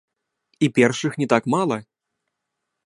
[0.67, 1.77] І першых не так мала.